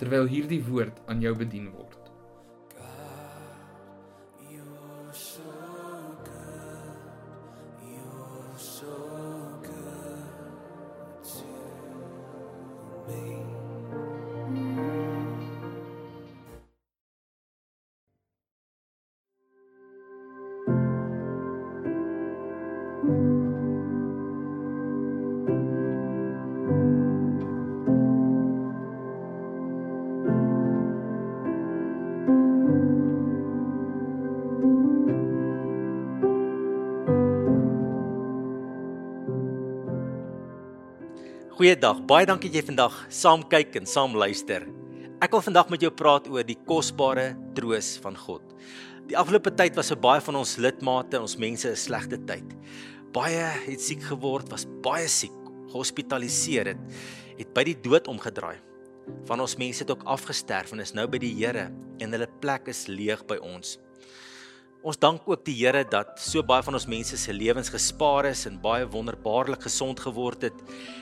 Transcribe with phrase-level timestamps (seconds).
[0.00, 1.95] terwyl hierdie woord aan jou bedien word.
[41.56, 42.02] Goeiedag.
[42.04, 44.66] Baie dankie dat jy vandag saam kyk en saam luister.
[45.24, 48.42] Ek wil vandag met jou praat oor die kosbare troos van God.
[49.08, 52.44] Die afgelope tyd was vir baie van ons lidmate, ons mense 'n slegte tyd.
[53.16, 55.32] Baie het siek geword, was baie siek,
[55.72, 56.82] gehospitaliseer het,
[57.38, 58.60] het by die dood omgedraai.
[59.24, 62.68] Van ons mense het ook afgesterf en is nou by die Here en hulle plek
[62.68, 63.78] is leeg by ons.
[64.86, 68.44] Ons dank ook die Here dat so baie van ons mense se lewens gespaar is
[68.46, 70.60] en baie wonderbaarlik gesond geword het.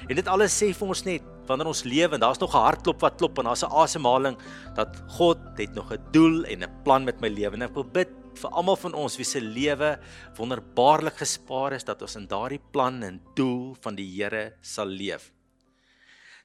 [0.08, 3.02] En dit alles sê vir ons net wanneer ons lewe en daar's nog 'n hartklop
[3.04, 4.38] wat klop en daar's 'n asemhaling
[4.74, 7.52] dat God het nog 'n doel en 'n plan met my lewe.
[7.52, 9.98] En ek wil bid vir almal van ons wie se lewe
[10.36, 15.30] wonderbaarlik gespaar is dat ons in daardie plan en doel van die Here sal leef.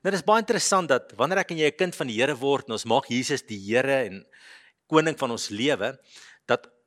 [0.03, 2.67] Nou dis baie interessant dat wanneer ek en jy 'n kind van die Here word
[2.67, 4.25] en ons maak Jesus die Here en
[4.89, 5.93] koning van ons lewe,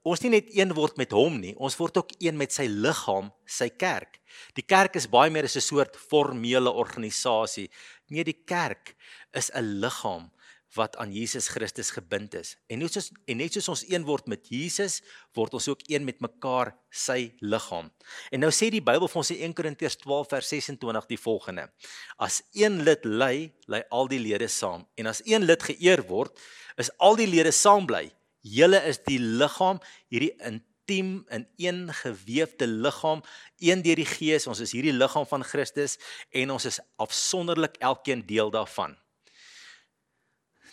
[0.03, 3.31] ons nie net een word met hom nie, ons word ook een met sy liggaam,
[3.47, 4.19] sy kerk.
[4.59, 7.71] Die kerk is baie meer as 'n soort formele organisasie.
[8.11, 8.97] Nee, die kerk
[9.33, 10.31] is 'n liggaam
[10.75, 12.55] wat aan Jesus Christus gebind is.
[12.67, 15.01] En net soos en net soos ons een word met Jesus,
[15.37, 17.91] word ons ook een met mekaar, sy liggaam.
[18.33, 21.69] En nou sê die Bybel vir ons in 1 Korintiërs 12 vers 26 die volgende:
[22.17, 24.87] As een lid ly, ly al die lede saam.
[24.97, 26.39] En as een lid geëer word,
[26.81, 28.07] is al die lede saam bly.
[28.43, 29.79] Julle is die liggaam,
[30.11, 33.23] hierdie intiem in een gewefte liggaam,
[33.63, 34.49] een deur die Gees.
[34.51, 35.99] Ons is hierdie liggaam van Christus
[36.31, 38.97] en ons is afsonderlik elkeen deel daarvan.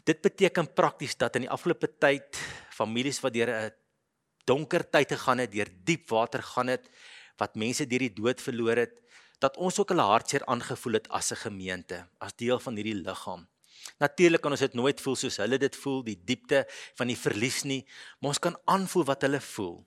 [0.04, 2.40] Dit beteken prakties dat in die afgelope tyd
[2.74, 3.72] families wat deur 'n
[4.46, 6.90] donker tyd gegaan het, deur diep water gaan het,
[7.38, 9.02] wat mense deur die dood verloor het,
[9.40, 13.48] dat ons ook hulle hartseer aangevoel het as 'n gemeente, as deel van hierdie liggaam.
[13.98, 16.66] Natuurlik kan ons dit nooit voel soos hulle dit voel, die diepte
[17.00, 17.84] van die verlies nie,
[18.20, 19.80] maar ons kan aanvoel wat hulle voel.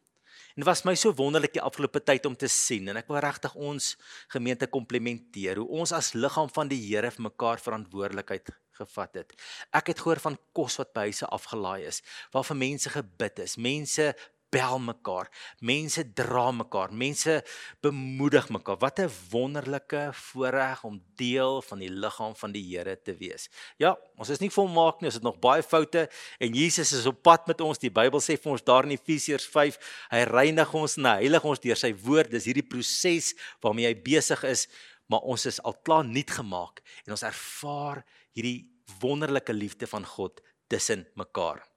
[0.53, 3.23] En dit was my so wonderlik die afgelope tyd om te sien en ek wil
[3.25, 3.95] regtig ons
[4.35, 9.33] gemeente komplimenteer hoe ons as liggaam van die Here vir mekaar verantwoordelikheid gevat het.
[9.73, 12.03] Ek het gehoor van kos wat by huise afgelaai is,
[12.35, 14.11] waarvan mense gebid is, mense
[14.53, 15.31] bel mekaar.
[15.65, 16.93] Mense dra mekaar.
[16.93, 17.41] Mense
[17.85, 18.79] bemoedig mekaar.
[18.79, 23.49] Wat 'n wonderlike voorreg om deel van die liggaam van die Here te wees.
[23.77, 25.07] Ja, ons is nie volmaak nie.
[25.07, 26.09] Ons het nog baie foute
[26.39, 27.79] en Jesus is op pad met ons.
[27.79, 29.79] Die Bybel sê vir ons daar in Efesiërs 5,
[30.11, 32.31] hy reinig ons en heilig ons deur sy woord.
[32.31, 34.69] Dis hierdie proses waarmee hy besig is,
[35.07, 38.69] maar ons is al klaar nuut gemaak en ons ervaar hierdie
[39.01, 41.72] wonderlike liefde van God tussen mekaar.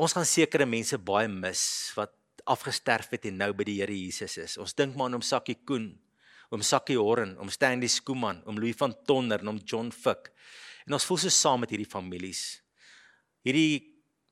[0.00, 1.62] Ons gaan sekere mense baie mis
[1.92, 2.14] wat
[2.48, 4.56] afgesterf het en nou by die Here Jesus is.
[4.56, 5.90] Ons dink maar aan hom Sakkie Koen,
[6.48, 10.30] oom Sakkie Horn, oom Stanley Skooman, oom Louis van Tonder en oom John Fick.
[10.88, 12.62] En ons voel so saam met hierdie families.
[13.44, 13.82] Hierdie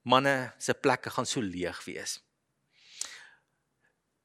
[0.09, 2.17] manne se plekke gaan so leeg wees.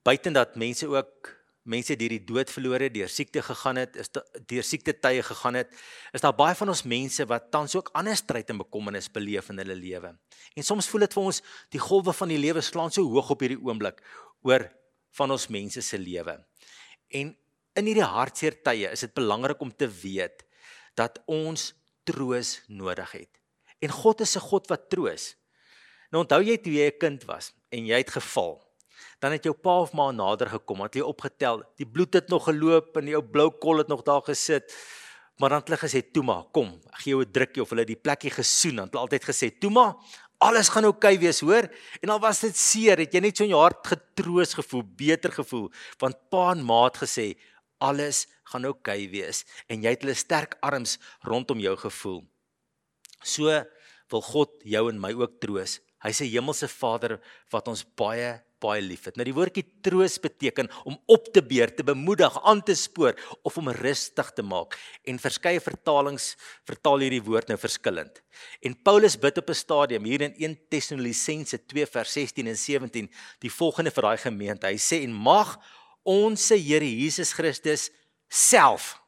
[0.08, 1.28] Buiten dat mense ook
[1.64, 4.12] mense deur die dood verloor het, deur siekte gegaan het, is
[4.50, 5.72] deur siekte tye gegaan het,
[6.14, 9.62] is daar baie van ons mense wat tans ook ander stryd en bekommernis beleef in
[9.64, 10.14] hulle lewe.
[10.56, 11.42] En soms voel dit vir ons
[11.76, 14.04] die golwe van die lewe slaan so hoog op hierdie oomblik
[14.44, 14.68] oor
[15.18, 16.36] van ons mense se lewe.
[17.14, 17.32] En
[17.80, 20.44] in hierdie hartseer tye is dit belangrik om te weet
[21.00, 21.72] dat ons
[22.04, 23.32] troos nodig het.
[23.84, 25.36] En God is 'n God wat troos.
[26.12, 28.62] Nou onthou jy toe jy 'n kind was en jy het geval
[29.24, 32.50] dan het jou pa of ma nader gekom, het jy opgetel, die bloed het nog
[32.50, 34.76] geloop en jou blou kol het nog daar gesit.
[35.40, 37.86] Maar dan het hulle gesê, "Toe maar, kom, ek gee jou 'n drukkie of hulle
[37.86, 39.96] die plekkie gesoen." Dan het hulle altyd gesê, "Toe maar,
[40.38, 41.70] alles gaan oukei okay wees, hoor?"
[42.02, 45.32] En al was dit seer, het jy net so in jou hart getroos gevoel, beter
[45.32, 47.38] gevoel, want pa en ma het gesê,
[47.80, 52.24] "Alles gaan oukei okay wees." En jy het hulle sterk arms rondom jou gevoel.
[53.24, 53.64] So
[54.10, 55.80] wil God jou en my ook troos.
[56.04, 57.20] Hy's 'n hemelse Vader
[57.52, 59.18] wat ons baie baie liefhet.
[59.18, 63.58] Nou die woordjie troos beteken om op te beer, te bemoedig, aan te spoor of
[63.60, 64.78] om rustig te maak.
[65.04, 66.34] En verskeie vertalings
[66.70, 68.22] vertaal hierdie woord nou verskillend.
[68.64, 73.10] En Paulus bid op 'n stadium hier in 1 Tessalonisense 2 vers 16 en 17
[73.40, 74.68] die volgende vir daai gemeente.
[74.68, 75.60] Hy sê en mag
[76.04, 77.92] ons se Here Jesus Christus
[78.30, 79.03] self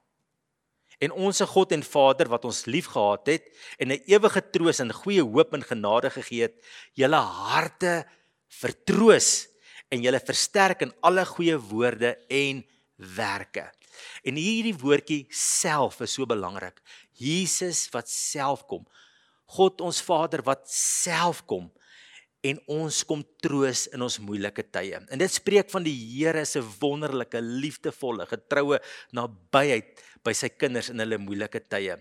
[1.00, 3.46] en ons se God en Vader wat ons liefgehad het
[3.78, 6.56] en 'n ewige troos en goeie hoop en genade gegee het,
[6.94, 8.06] julle harte
[8.48, 9.48] vertroos
[9.90, 12.66] en julle versterk in alle goeie woorde en
[12.96, 13.72] werke.
[14.24, 16.82] En hierdie woordjie self is so belangrik.
[17.14, 18.86] Jesus wat self kom.
[19.46, 21.72] God ons Vader wat self kom
[22.46, 25.00] en ons kom troos in ons moeilike tye.
[25.10, 28.80] En dit spreek van die Here se wonderlike, liefdevolle, getroue
[29.18, 31.98] nabyheid by sy kinders in hulle moeilike tye.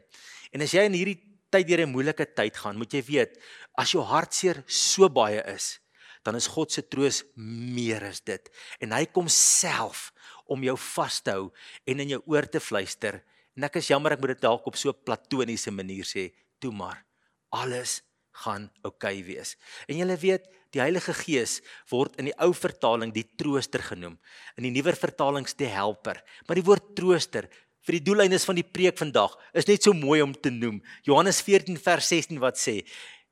[0.53, 1.21] En as jy in hierdie
[1.55, 3.39] tyd deur 'n moeilike tyd gaan, moet jy weet,
[3.79, 5.79] as jou hartseer so baie is,
[6.25, 8.51] dan is God se troos meer as dit.
[8.81, 10.13] En hy kom self
[10.47, 11.53] om jou vas te hou
[11.87, 13.23] en in jou oor te fluister.
[13.57, 17.05] En ek is jammer ek moet dit dalk op so platoniese manier sê, toe maar.
[17.53, 18.03] Alles
[18.43, 19.55] gaan oukei okay wees.
[19.89, 21.61] En julle weet, die Heilige Gees
[21.91, 24.17] word in die ou vertaling die trooster genoem.
[24.59, 26.19] In die nuwer vertalings die helper.
[26.49, 27.49] Maar die woord trooster
[27.85, 30.81] vir die doeleindes van die preek vandag is net so mooi om te noem.
[31.07, 32.81] Johannes 14 vers 16 wat sê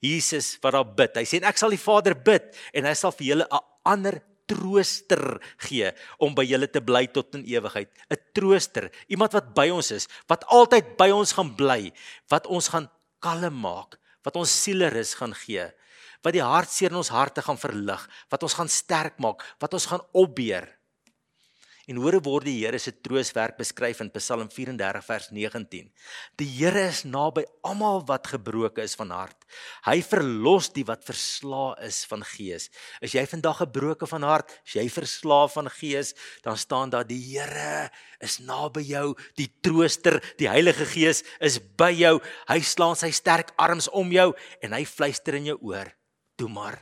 [0.02, 1.16] Jesus wat daar bid.
[1.22, 4.20] Hy sê ek sal die Vader bid en hy sal vir julle 'n ander
[4.50, 7.88] trooster gee om by julle te bly tot in ewigheid.
[8.10, 11.92] 'n Trooster, iemand wat by ons is, wat altyd by ons gaan bly,
[12.28, 12.88] wat ons gaan
[13.20, 15.66] kalm maak, wat ons siele rus gaan gee,
[16.22, 19.88] wat die hartseer in ons harte gaan verlig, wat ons gaan sterk maak, wat ons
[19.90, 20.68] gaan opbeer.
[21.90, 25.88] En hoor word die Here se trooswerk beskryf in Psalm 34 vers 19.
[26.38, 29.34] Die Here is naby almal wat gebroken is van hart.
[29.88, 32.68] Hy verlos die wat verslaa is van gees.
[33.02, 36.14] As jy vandag gebroken van hart, as jy verslaaf van gees,
[36.46, 37.90] dan staan daar die Here
[38.22, 42.20] is naby jou, die trooster, die Heilige Gees is by jou.
[42.46, 44.30] Hy slaan sy sterk arms om jou
[44.62, 45.90] en hy fluister in jou oor.
[46.38, 46.78] Toe maar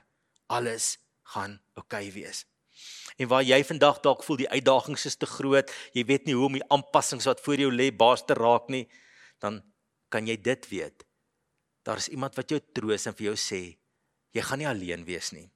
[0.53, 0.99] alles
[1.33, 2.45] gaan oukei okay wees.
[3.21, 6.49] En waar jy vandag dalk voel die uitdagings is te groot, jy weet nie hoe
[6.49, 8.87] om die aanpassings wat voor jou lê baas te raak nie,
[9.45, 9.61] dan
[10.09, 11.05] kan jy dit weet.
[11.85, 13.61] Daar is iemand wat jou troos en vir jou sê,
[14.33, 15.51] jy gaan nie alleen wees nie.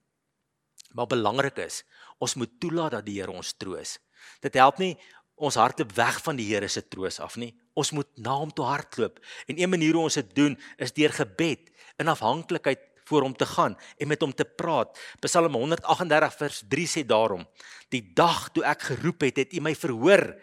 [0.95, 1.83] Maar belangrik is,
[2.23, 3.99] ons moet toelaat dat die Here ons troos.
[4.45, 4.95] Dit help nie
[5.35, 7.51] ons harte weg van die Here se troos af nie.
[7.75, 9.19] Ons moet na hom toe hardloop.
[9.51, 13.47] En een manier hoe ons dit doen is deur gebed in afhanklikheid voor hom te
[13.47, 14.99] gaan en met hom te praat.
[15.21, 17.47] Psalm 138 vers 3 sê daarom:
[17.89, 20.35] Die dag toe ek geroep het, het U my verhoor.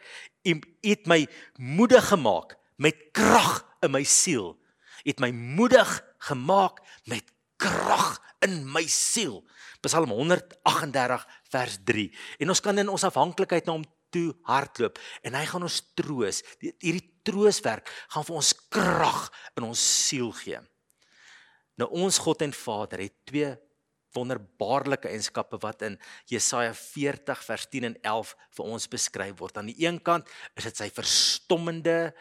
[0.44, 1.28] U het my
[1.58, 4.58] moedig gemaak met krag in my siel.
[5.06, 5.90] U het my moedig
[6.30, 7.26] gemaak met
[7.58, 9.42] krag in my siel.
[9.82, 12.08] Psalm 138 vers 3.
[12.40, 16.42] En ons kan in ons afhanklikheid na hom toe hardloop en hy gaan ons troos.
[16.62, 19.24] Hierdie trooswerk gaan vir ons krag
[19.58, 20.60] in ons siel gee.
[21.82, 23.50] Nou ons God en Vader het twee
[24.14, 25.96] wonderbaarlike eienskappe wat in
[26.30, 29.58] Jesaja 40 vers 10 en 11 vir ons beskryf word.
[29.58, 32.12] Aan die een kant is dit sy verstommende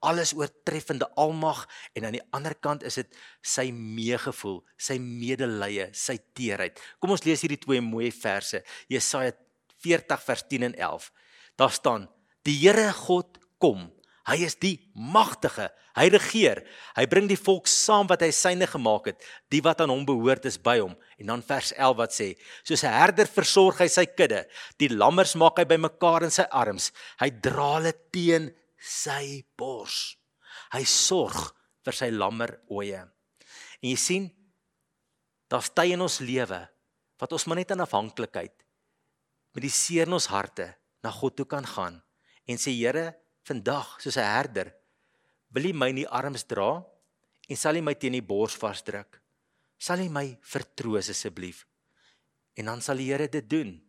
[0.00, 1.66] alles oortreffende almag
[1.98, 6.80] en aan die ander kant is dit sy meegevoel, sy medelee, sy teerheid.
[7.02, 8.62] Kom ons lees hierdie twee mooi verse.
[8.88, 9.34] Jesaja
[9.84, 11.10] 40 vers 10 en 11.
[11.60, 12.08] Daar staan:
[12.46, 13.90] Die Here God kom
[14.28, 15.70] Hy is die magtige.
[15.96, 16.60] Hy regeer.
[16.96, 19.18] Hy bring die volk saam wat hy syne gemaak het.
[19.52, 20.94] Die wat aan hom behoort is by hom.
[21.18, 22.28] En dan vers 11 wat sê:
[22.62, 24.46] Soos 'n herder versorg hy sy kudde.
[24.78, 26.92] Die lammers maak hy bymekaar in sy arms.
[27.18, 30.16] Hy dra hulle teen sy bors.
[30.72, 33.08] Hy sorg vir sy lammer oeye.
[33.80, 34.30] En jy sien,
[35.50, 36.60] daar's tye in ons lewe
[37.20, 38.54] wat ons maar net in afhanklikheid
[39.54, 40.68] met die seer in ons harte
[41.04, 41.98] na God toe kan gaan
[42.46, 43.12] en sê Here,
[43.50, 44.70] vandag soos 'n herder
[45.50, 46.84] wil hy my in die arms dra
[47.50, 49.18] en sal hy my teen die bors vasdruk.
[49.78, 51.66] Sal hy my vertroos asseblief?
[52.54, 53.80] En dan sal die Here dit doen.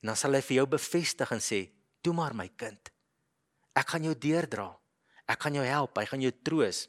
[0.00, 1.70] En dan sal hy vir jou bevestig en sê
[2.02, 2.90] toe maar my kind.
[3.74, 4.68] Ek gaan jou deurdra.
[5.26, 5.98] Ek gaan jou help.
[5.98, 6.88] Hy gaan jou troos.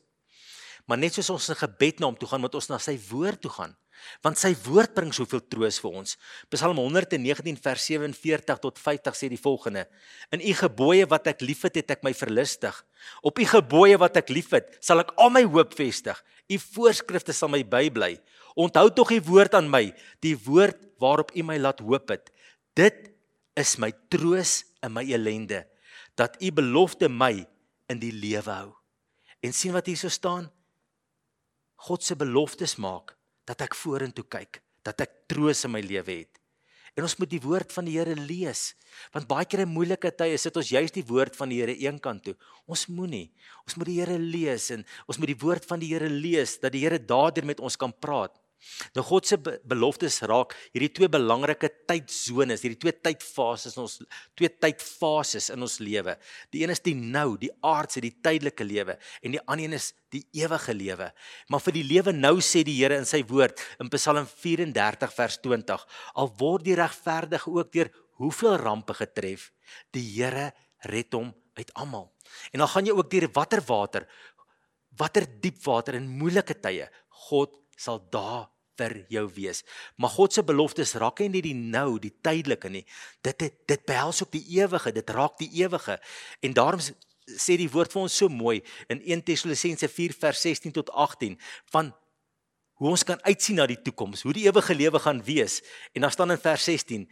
[0.85, 3.41] Maar net soos ons in gebed na hom toe gaan moet ons na sy woord
[3.41, 3.75] toe gaan
[4.24, 6.17] want sy woord bring soveel troos vir ons.
[6.53, 9.86] Psalm 119 vers 47 tot 50 sê die volgende:
[10.31, 12.75] In u gebooie wat ek liefhet, het ek my verlustig.
[13.22, 16.20] Op u gebooie wat ek liefhet, sal ek al my hoop vestig.
[16.51, 18.17] U voorskrifte sal my bybly.
[18.60, 19.88] Onthou tog u woord aan my,
[20.24, 22.31] die woord waarop u my laat hoop het.
[22.75, 23.12] Dit
[23.58, 25.65] is my troos in my elende,
[26.20, 27.46] dat u belofte my
[27.91, 28.72] in die lewe hou.
[29.41, 30.50] En sien wat hier so staan?
[31.88, 33.15] God se beloftes maak
[33.51, 36.41] dat ek vorentoe kyk, dat ek troos in my lewe het.
[36.98, 38.74] En ons moet die woord van die Here lees.
[39.13, 42.25] Want baie keer in moeilike tye sit ons juist die woord van die Here eenkant
[42.25, 42.34] toe.
[42.67, 43.29] Ons moenie.
[43.63, 46.75] Ons moet die Here lees en ons moet die woord van die Here lees dat
[46.75, 48.36] die Here daardeur met ons kan praat.
[48.95, 53.97] Nou God se beloftes raak hierdie twee belangrike tydsones, hierdie twee tydfases in ons
[54.37, 56.15] twee tydfases in ons lewe.
[56.53, 59.91] Die een is die nou, die aardse, die tydelike lewe en die ander een is
[60.13, 61.09] die ewige lewe.
[61.49, 65.37] Maar vir die lewe nou sê die Here in sy woord in Psalm 34 vers
[65.43, 65.85] 20,
[66.17, 67.91] al word die regverdige ook deur
[68.21, 69.49] hoeveel rampe getref,
[69.95, 70.51] die Here
[70.89, 72.09] red hom uit almal.
[72.51, 74.07] En dan gaan jy ook deur watter water,
[74.97, 76.87] watter diep water in moeilike tye.
[77.27, 79.63] God sal daar vir jou wees.
[80.00, 82.83] Maar God se beloftes raak nie die nou, die tydelike nie.
[83.25, 85.97] Dit dit, dit behels ook die ewige, dit raak die ewige.
[86.41, 88.59] En daarom sê die woord vir ons so mooi
[88.89, 91.38] in 1 Tessalonisense 4 vers 16 tot 18
[91.73, 91.91] van
[92.81, 95.59] hoe ons kan uitsien na die toekoms, hoe die ewige lewe gaan wees.
[95.93, 97.05] En dan staan in vers 16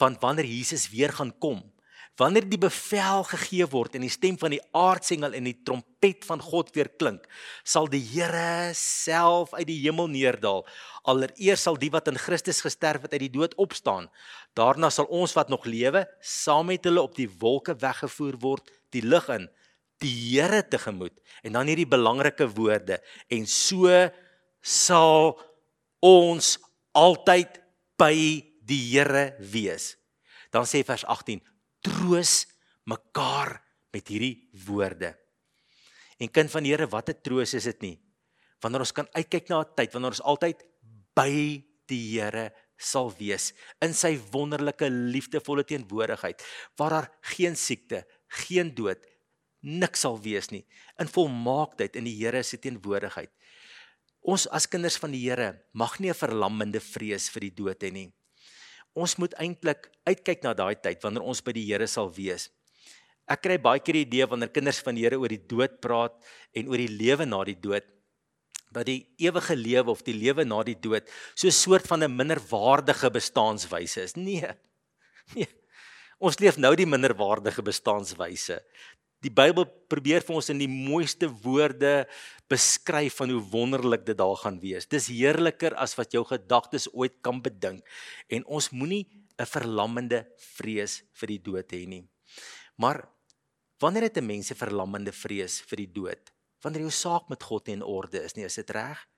[0.00, 1.60] van wanneer Jesus weer gaan kom
[2.20, 6.42] wanneer die bevel gegee word en die stem van die aardsengel en die trompet van
[6.42, 7.24] God weer klink,
[7.66, 10.62] sal die Here self uit die hemel neerdal.
[11.10, 14.06] Allereers sal die wat in Christus gesterf het uit die dood opstaan.
[14.54, 19.02] Daarna sal ons wat nog lewe, saam met hulle op die wolke weggevoer word, die
[19.02, 19.48] lig in,
[20.02, 21.16] die Here tegemoet.
[21.42, 23.00] En dan hierdie belangrike woorde
[23.32, 23.90] en so
[24.62, 25.34] sal
[26.04, 26.54] ons
[26.94, 27.58] altyd
[27.98, 28.14] by
[28.62, 29.96] die Here wees.
[30.54, 31.42] Dan sê vers 18
[31.84, 32.44] troos
[32.88, 33.58] mekaar
[33.94, 35.12] met hierdie woorde.
[36.18, 37.98] En kind van die Here, wat 'n troos is dit nie?
[38.60, 40.64] Wanneer ons kan uitkyk na 'n tyd wanneer ons altyd
[41.14, 46.42] by die Here sal wees in sy wonderlike liefdevolle teenwoordigheid
[46.76, 48.98] waar daar geen siekte, geen dood,
[49.60, 50.66] niks sal wees nie
[50.98, 53.30] in volmaaktheid in die Here se teenwoordigheid.
[54.22, 57.92] Ons as kinders van die Here mag nie 'n verlammende vrees vir die dood hê
[57.92, 58.12] nie
[58.94, 62.50] ons moet eintlik uitkyk na daai tyd wanneer ons by die Here sal wees.
[63.30, 66.14] Ek kry baie keer die idee wanneer kinders van die Here oor die dood praat
[66.54, 67.88] en oor die lewe na die dood
[68.74, 72.16] dat die ewige lewe of die lewe na die dood so 'n soort van 'n
[72.16, 74.16] minderwaardige bestaanswyse is.
[74.16, 74.50] Nee.
[75.34, 75.48] Nee.
[76.20, 78.60] Ons leef nou die minderwaardige bestaanswyse.
[79.24, 82.04] Die Bybel probeer vir ons in die mooiste woorde
[82.52, 84.84] beskryf van hoe wonderlik dit daar gaan wees.
[84.84, 87.80] Dis heerliker as wat jou gedagtes ooit kan bedink
[88.28, 89.06] en ons moenie
[89.40, 92.04] 'n verlammende vrees vir die dood hê nie.
[92.76, 93.08] Maar
[93.80, 96.30] wanneer het 'n mens 'n verlammende vrees vir die dood?
[96.62, 99.08] Wanneer jou saak met God nie in orde is nie, is dit reg?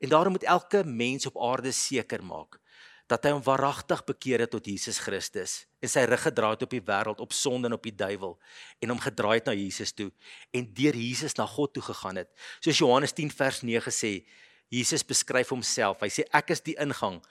[0.00, 2.60] En daarom moet elke mens op aarde seker maak
[3.08, 6.74] dat hy hom waaragtig bekeer het tot Jesus Christus en sy rug gedraai het op
[6.74, 8.36] die wêreld, op sonde en op die duiwel
[8.84, 10.10] en hom gedraai het na Jesus toe
[10.52, 12.28] en deur Jesus na God toe gegaan het.
[12.60, 14.12] Soos Johannes 10 vers 9 sê,
[14.68, 16.02] Jesus beskryf homself.
[16.04, 17.22] Hy sê ek is die ingang.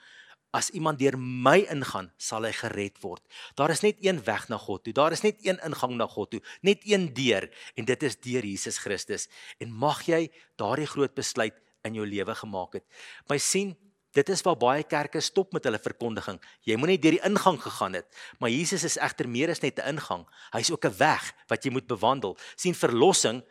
[0.56, 3.20] As iemand deur my ingaan, sal hy gered word.
[3.54, 4.94] Daar is net een weg na God toe.
[4.96, 8.48] Daar is net een ingang na God toe, net een deur en dit is deur
[8.48, 9.28] Jesus Christus.
[9.60, 10.24] En mag jy
[10.58, 11.54] daardie groot besluit
[11.86, 12.86] in jou lewe gemaak het.
[13.30, 13.76] My sien
[14.18, 16.40] Dit is waar baie kerke stop met hulle verkondiging.
[16.66, 18.08] Jy moet net deur die ingang gegaan het.
[18.42, 20.26] Maar Jesus is egter meer as net 'n ingang.
[20.52, 22.36] Hy's ook 'n weg wat jy moet bewandel.
[22.56, 23.42] sien verlossing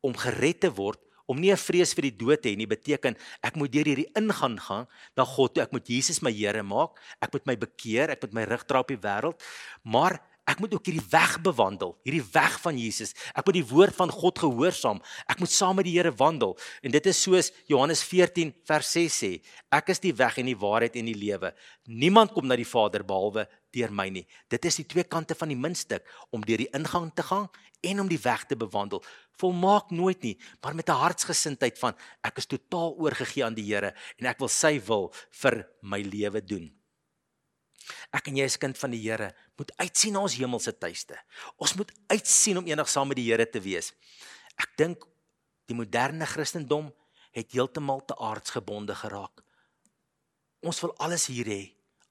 [0.00, 3.16] om gered te word, om nie 'n vrees vir die dood te hê nie, beteken
[3.42, 5.62] ek moet deur hierdie ingang gaan na God toe.
[5.62, 6.98] Ek moet Jesus my Here maak.
[7.20, 9.42] Ek moet my bekeer, ek moet my rug draai op die wêreld.
[9.82, 13.16] Maar Ek moet ook hierdie weg bewandel, hierdie weg van Jesus.
[13.34, 15.00] Ek moet die woord van God gehoorsaam.
[15.26, 16.54] Ek moet saam met die Here wandel.
[16.86, 19.30] En dit is soos Johannes 14 vers 6 sê:
[19.74, 21.50] Ek is die weg en die waarheid en die lewe.
[21.90, 24.24] Niemand kom na die Vader behalwe deur my nie.
[24.48, 27.50] Dit is die twee kante van die muntstuk om deur die ingang te gaan
[27.82, 29.02] en om die weg te bewandel.
[29.40, 33.94] Volmaak nooit nie, maar met 'n hartsgesindheid van ek is totaal oorgegee aan die Here
[34.18, 36.75] en ek wil sy wil vir my lewe doen.
[38.14, 41.18] Ek en jy as kind van die Here moet uitsien na ons hemelse tuiste.
[41.56, 43.92] Ons moet uitsien om eendag saam met die Here te wees.
[44.56, 45.04] Ek dink
[45.66, 46.92] die moderne Christendom
[47.36, 49.42] het heeltemal te aardsgebonde geraak.
[50.66, 51.62] Ons wil alles hier hê.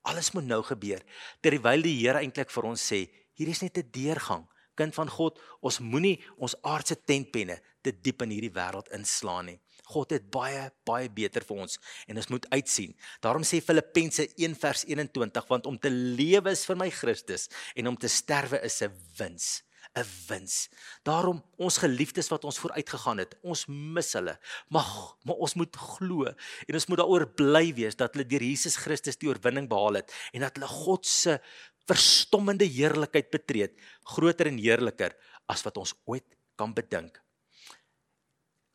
[0.05, 1.01] Alles moet nou gebeur.
[1.41, 3.05] Terwyl die Here eintlik vir ons sê,
[3.35, 4.45] hier is net 'n deurgang.
[4.75, 9.59] Kind van God, ons moenie ons aardse tentpenne te diep in hierdie wêreld inslaan nie.
[9.93, 11.77] God het baie baie beter vir ons
[12.07, 12.95] en ons moet uitsien.
[13.21, 18.07] Daarom sê Filippense 1:21 want om te lewe is vir my Christus en om te
[18.07, 19.63] sterwe is 'n wins.
[19.95, 20.69] 'n wins.
[21.03, 24.37] Daarom ons geliefdes wat ons vooruitgegaan het, ons mis hulle.
[24.69, 26.25] Mag maar ons moet glo
[26.67, 30.11] en ons moet daaroor bly wees dat hulle deur Jesus Christus die oorwinning behaal het
[30.33, 31.39] en dat hulle God se
[31.85, 33.69] verstommende heerlikheid betree,
[34.15, 35.13] groter en heerliker
[35.51, 36.25] as wat ons ooit
[36.57, 37.24] kan bedink.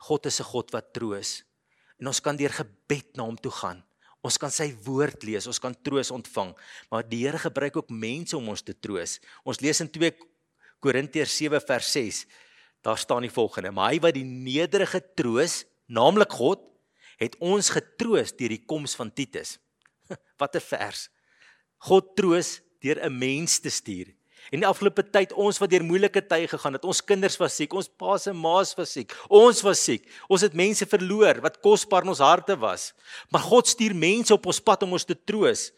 [0.08, 1.44] God is 'n God wat troos.
[2.00, 3.84] En ons kan deur gebed na hom toe gaan.
[4.20, 6.52] Ons kan sy woord lees, ons kan troos ontvang.
[6.90, 9.18] Maar die Here gebruik ook mense om ons te troos.
[9.44, 10.12] Ons lees in 2
[10.80, 12.26] Korintiërs 7 vers 6.
[12.84, 16.60] Daar staan die volgende: "Maar hy wat die nederige troos, naamlik God,
[17.18, 19.58] het ons getroos deur die koms van Titus."
[20.40, 21.08] Wat 'n vers.
[21.78, 24.19] God troos deur 'n mens te stuur.
[24.50, 27.74] En die afgelope tyd ons wat deur moeilike tye gegaan het, ons kinders was siek,
[27.76, 30.08] ons pa se ma's was siek, ons was siek.
[30.26, 32.90] Ons het mense verloor wat kosbaar in ons harte was.
[33.30, 35.68] Maar God stuur mense op ons pad om ons te troos.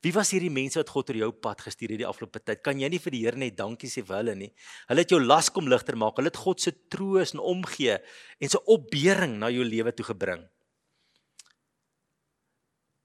[0.00, 2.62] Wie was hierdie mense wat God oor jou pad gestuur het die afgelope tyd?
[2.64, 4.48] Kan jy nie vir die Here net dankie sê vir hulle nie?
[4.88, 6.16] Hulle het jou las kom ligter maak.
[6.16, 7.98] Hulle het God se troos en omgee
[8.40, 10.46] en sy opbeuring na jou lewe toe gebring.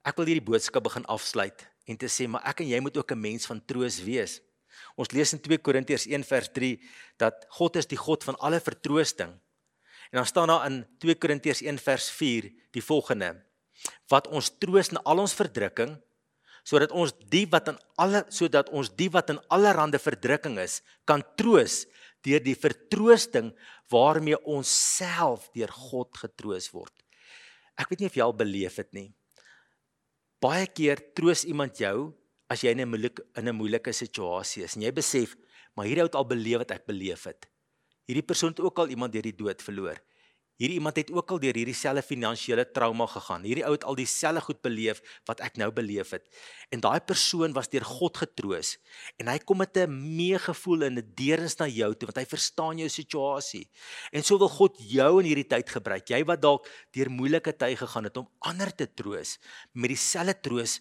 [0.05, 3.12] Ek wil hierdie boodskap begin afsluit en te sê maar ek en jy moet ook
[3.12, 4.39] 'n mens van troos wees.
[4.96, 6.75] Ons lees in 2 Korintiërs 1 vers 3
[7.22, 9.34] dat God is die God van alle vertroosting.
[10.12, 13.34] En dan staan daar in 2 Korintiërs 1 vers 4 die volgende:
[14.10, 15.98] Wat ons troos in al ons verdrukking
[16.65, 21.22] sodat ons die wat in alle sodat ons die wat in allerlei verdrukking is kan
[21.38, 21.84] troos
[22.25, 23.51] deur die vertroosting
[23.94, 26.94] waarmee ons self deur God getroos word.
[27.77, 29.12] Ek weet nie of jy al beleef het nie.
[30.41, 32.15] Baie keer troos iemand jou
[32.50, 35.36] as jy in 'n moeilike in 'n moeilike situasie is en jy besef
[35.75, 37.48] maar hierdie ou het al beleef wat ek beleef het.
[38.08, 40.00] Hierdie persoon het ook al iemand deur die dood verloor.
[40.56, 43.44] Hierdie iemand het ook al deur hierdie selfe finansiële trauma gegaan.
[43.44, 46.30] Hierdie ou het al dieselfde goed beleef wat ek nou beleef het.
[46.72, 48.78] En daai persoon was deur God getroos
[49.19, 52.78] en hy kom met 'n meegevoel en 'n deernis na jou toe want hy verstaan
[52.78, 53.69] jou situasie.
[54.13, 56.08] En so wil God jou in hierdie tyd gebruik.
[56.10, 59.38] Jy wat dalk deur moeilike tye gegaan het om ander te troos
[59.74, 60.80] met dieselfde troos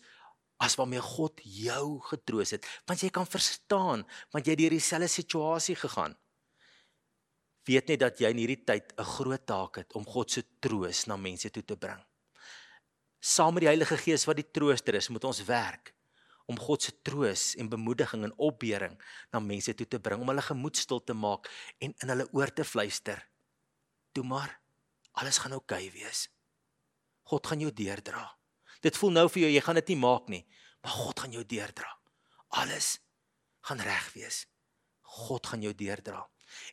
[0.64, 5.76] as waarmee God jou getroos het, want jy kan verstaan, want jy deur dieselfde situasie
[5.76, 6.16] gegaan.
[7.68, 11.06] Weet net dat jy in hierdie tyd 'n groot taak het om God se troos
[11.06, 12.00] na mense toe te bring.
[13.20, 15.94] Saam met die Heilige Gees wat die trooster is, moet ons werk
[16.46, 18.98] om God se troos en bemoediging en opbeuring
[19.32, 21.48] na mense toe te bring, om hulle gemoed stil te maak
[21.80, 23.22] en in hulle oor te fluister.
[24.12, 24.60] Toe maar,
[25.12, 26.28] alles gaan oukei okay wees.
[27.24, 28.26] God gaan jou deurdra.
[28.84, 30.42] Dit voel nou vir jou jy gaan dit nie maak nie,
[30.84, 31.90] maar God gaan jou deurdra.
[32.60, 32.98] Alles
[33.64, 34.44] gaan reg wees.
[35.24, 36.24] God gaan jou deurdra.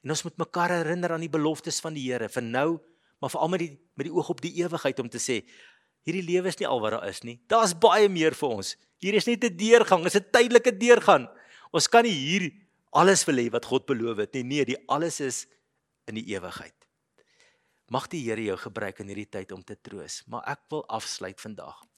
[0.03, 2.69] En ons moet mekaar herinner aan die beloftes van die Here vir nou,
[3.21, 5.41] maar veral met die met die oog op die ewigheid om te sê
[6.07, 7.37] hierdie lewe is nie al wat daar is nie.
[7.51, 8.73] Daar's baie meer vir ons.
[9.01, 11.29] Hier is net 'n deurgang, is 'n tydelike deurgang.
[11.71, 12.51] Ons kan nie hier
[12.91, 14.43] alles wil hê wat God beloof het nie.
[14.43, 15.47] Nee, die alles is
[16.07, 16.75] in die ewigheid.
[17.89, 21.39] Mag die Here jou gebruik in hierdie tyd om te troos, maar ek wil afsluit
[21.39, 21.90] vandag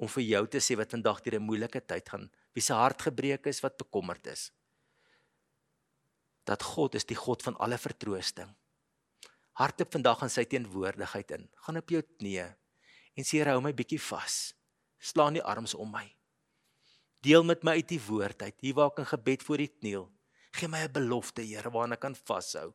[0.00, 3.02] om vir jou te sê wat vandag deur 'n moeilike tyd gaan, wie se hart
[3.02, 4.50] gebreek is, wat bekommerd is.
[6.44, 8.56] Dat God is die God van alle vertroosting.
[9.52, 11.48] Hardop vandag aan sy teenwoordigheid in.
[11.54, 12.56] Gaan op jou knieë
[13.16, 14.54] en sê Here, hou my bietjie vas.
[14.98, 16.06] Slaan die arms om my.
[17.20, 18.56] Deel met my uit die woord uit.
[18.60, 20.06] Hier waar ek in gebed voor U kniel.
[20.52, 22.72] Gee my 'n belofte, Here, waarna ek kan vashou.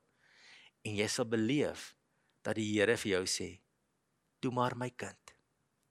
[0.84, 1.96] En jy sal beleef
[2.44, 3.62] dat die Here vir jou sê:
[4.40, 5.34] "Toe maar my kind.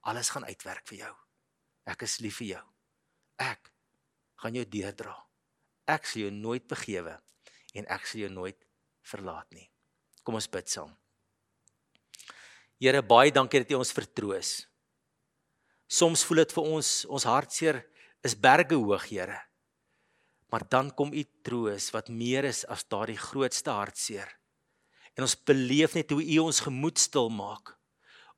[0.03, 1.24] Alles gaan uitwerk vir jou."
[1.89, 2.65] Ek is lief vir jou.
[3.45, 3.71] Ek
[4.41, 5.15] gaan jou deurdra.
[5.89, 7.19] Ek sal jou nooit vergewe
[7.75, 8.61] en ek sal jou nooit
[9.05, 9.67] verlaat nie.
[10.25, 10.93] Kom ons bid saam.
[12.81, 14.53] Here, baie dankie dat U ons vertroos.
[15.89, 17.83] Soms voel dit vir ons ons hartseer
[18.25, 19.39] is berge hoog, Here.
[20.53, 24.29] Maar dan kom U troos wat meer is as daardie grootste hartseer.
[25.15, 27.75] En ons beleef net hoe U ons gemoed stil maak.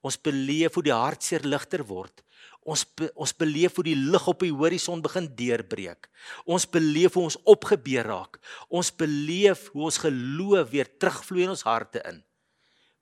[0.07, 2.23] Ons beleef hoe die hartseer ligter word
[2.67, 6.09] Ons be, ons beleef hoe die lig op die horison begin deurbreek.
[6.51, 8.41] Ons beleef hoe ons opgebeur raak.
[8.69, 12.25] Ons beleef hoe ons geloof weer terugvloei in ons harte in.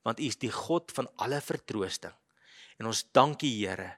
[0.05, 2.13] Want U is die God van alle vertroosting.
[2.77, 3.95] En ons dankie Here.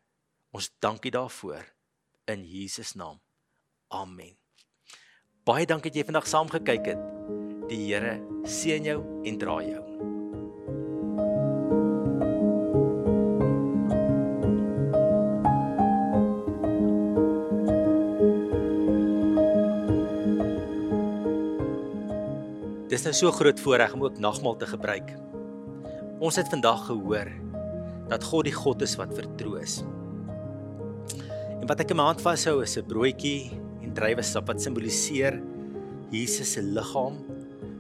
[0.56, 1.66] Ons dankie daarvoor
[2.32, 3.20] in Jesus naam.
[3.92, 4.38] Amen.
[5.48, 7.04] Baie dankie dat jy vandag saam gekyk het.
[7.68, 9.87] Die Here seën jou en dra jou.
[22.98, 25.12] Dis nou so groot voorreg om ook nagmaal te gebruik.
[26.18, 27.28] Ons het vandag gehoor
[28.10, 29.76] dat God die God is wat vertroos.
[31.60, 33.54] En wat ek in my hand vashou is 'n broodjie
[33.86, 35.38] en druiwesap wat simboliseer
[36.10, 37.20] Jesus se liggaam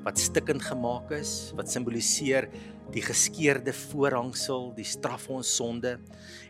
[0.06, 2.46] wat stikkend gemaak is, wat simboliseer
[2.94, 5.98] die geskeurde voorhangsel, die straf vir ons sonde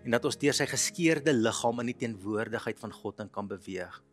[0.04, 4.04] en dat ons deur sy geskeurde liggaam in die teenwoordigheid van God kan beweeg.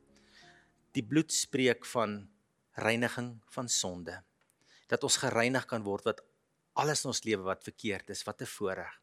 [0.93, 2.29] Die bloed spreek van
[2.77, 4.23] reiniging van sonde
[4.91, 6.23] dat ons gereinig kan word wat
[6.81, 9.01] alles in ons lewe wat verkeerd is, wat 'n voorreg.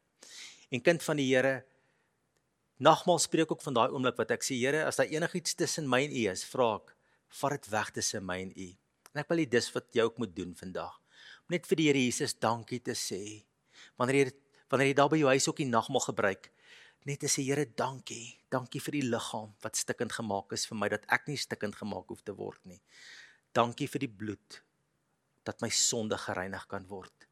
[0.70, 1.64] En kind van die Here,
[2.76, 6.04] nagmaal spreek ook van daai oomblik wat ek sê Here, as daar enigiets tussen my
[6.04, 6.94] en U is, vra ek,
[7.28, 8.68] vat dit weg tussen my en U.
[9.12, 11.00] En ek wil dit dis wat jy ook moet doen vandag.
[11.44, 13.44] Om net vir die Here Jesus dankie te sê.
[13.98, 14.32] Wanneer jy
[14.72, 16.50] wanneer jy daar by jou huis ook die nagmaal gebruik,
[17.04, 18.38] net te sê Here, dankie.
[18.50, 22.08] Dankie vir die liggaam wat stikkend gemaak is vir my dat ek nie stikkend gemaak
[22.08, 22.80] hoef te word nie.
[23.52, 24.62] Dankie vir die bloed
[25.46, 27.28] dat my sonde gereinig kan word.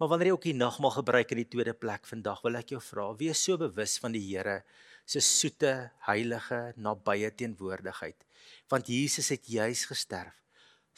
[0.00, 2.80] Maar wanneer jy ook die nagmaal gebruik in die tweede plek vandag, wil ek jou
[2.80, 4.62] vra, wees so bewus van die Here
[5.10, 8.24] se soete, heilige, nabye teenwoordigheid.
[8.70, 10.36] Want Jesus het juis gesterf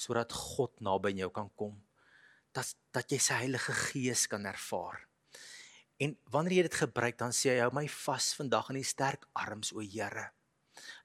[0.02, 1.74] sodat God naby jou kan kom.
[2.52, 5.04] Dat dat jy sy Heilige Gees kan ervaar.
[6.02, 9.28] En wanneer jy dit gebruik, dan sê hy hou my vas vandag in die sterk
[9.38, 10.32] arms o Here.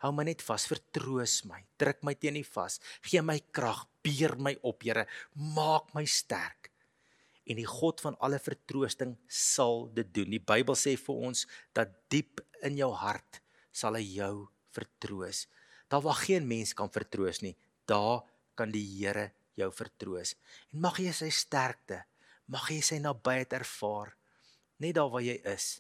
[0.04, 4.38] Hou my net vas, vertroos my, druk my teen die vas, gee my krag, beer
[4.40, 6.72] my op, Here, maak my sterk
[7.48, 10.34] en die God van alle vertroosting sal dit doen.
[10.36, 15.46] Die Bybel sê vir ons dat diep in jou hart sal hy jou vertroos.
[15.88, 17.56] Daar waar geen mens kan vertroos nie,
[17.88, 18.26] daar
[18.58, 20.36] kan die Here jou vertroos.
[20.74, 22.04] En mag jy sy sterkte,
[22.52, 24.14] mag jy sy nabyheid ervaar
[24.84, 25.80] net daar waar jy is.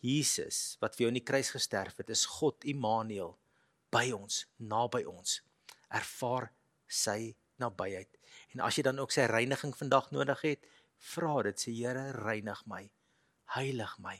[0.00, 3.36] Jesus wat vir jou in die kruis gesterf het, is God Immanuel
[3.92, 5.40] by ons, naby ons.
[5.90, 6.50] Ervaar
[6.90, 8.16] sy nabyheid.
[8.54, 10.66] En as jy dan ook sy reiniging vandag nodig het,
[11.12, 12.84] vra dit sê Here, reinig my.
[13.56, 14.16] Heilig my.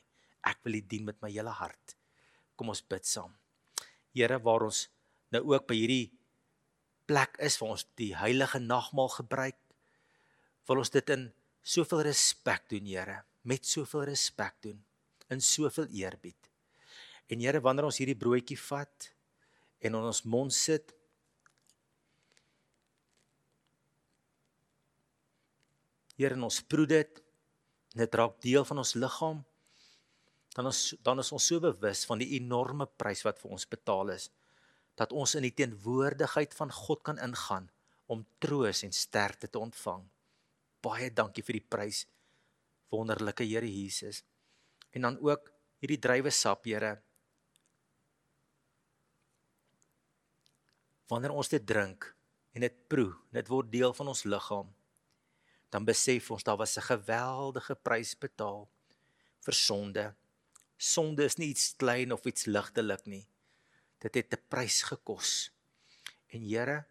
[0.46, 1.96] Ek wil U dien met my hele hart.
[2.56, 3.32] Kom ons bid saam.
[4.16, 4.86] Here, waar ons
[5.34, 6.06] nou ook by hierdie
[7.10, 9.58] plek is waar ons die heilige nagmaal gebruik,
[10.68, 11.28] wil ons dit in
[11.62, 14.78] soveel respek doen, Here, met soveel respek doen,
[15.30, 16.50] in soveel eerbied.
[17.30, 19.10] En Here, wanneer ons hierdie broodjie vat
[19.80, 20.94] en in ons mond sit,
[26.20, 27.22] Here, ons proe dit.
[27.96, 29.38] Dit raak deel van ons liggaam.
[30.52, 34.12] Dan ons dan is ons so bewus van die enorme prys wat vir ons betaal
[34.16, 34.28] is
[35.00, 37.70] dat ons in die teenwoordigheid van God kan ingaan
[38.12, 40.02] om troos en sterkte te ontvang.
[40.84, 42.02] Baie dankie vir die prys
[42.92, 44.20] wonderlike Here Jesus.
[44.90, 46.98] En dan ook hierdie druiwesap, Here.
[51.09, 52.16] Wanneer ons dit drink
[52.53, 54.70] en dit proe, dit word deel van ons liggaam
[55.70, 58.68] dan besef ons daar was 'n geweldige prys betaal
[59.40, 60.14] vir sonde.
[60.76, 63.26] Sonde is nie iets klein of iets ligtelik nie.
[63.98, 65.53] Dit het 'n prys gekos.
[66.29, 66.85] En Here,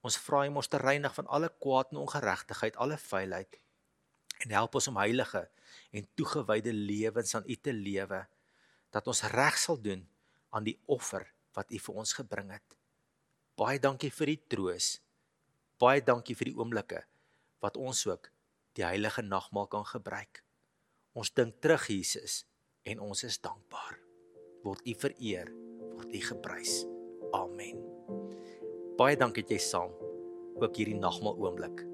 [0.00, 3.58] ons vra U om ons te reinig van alle kwaad en ongeregtigheid, alle vuilheid
[4.42, 5.44] en help ons om heilige
[5.92, 8.24] en toegewyde lewens aan U te lewe
[8.92, 10.04] dat ons reg sal doen
[10.52, 11.24] aan die offer
[11.56, 12.76] wat U vir ons gebring het.
[13.56, 14.96] Baie dankie vir die troos.
[15.80, 17.02] Baie dankie vir die oomblikke
[17.62, 18.30] wat ons ook
[18.76, 20.42] die heilige nagmaal kan gebruik.
[21.12, 22.42] Ons dink terug Jesus
[22.88, 23.98] en ons is dankbaar.
[24.64, 25.52] Word U vereer,
[25.92, 26.82] word U geprys.
[27.36, 27.80] Amen.
[28.98, 29.96] Baie dankie dat jy saam
[30.62, 31.84] ook hierdie nagmaal oomblik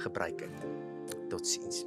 [0.00, 0.79] gebruik het.
[1.30, 1.86] 都亲近。